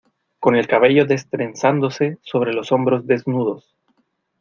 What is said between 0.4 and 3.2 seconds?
el cabello destrenzándose sobre los hombros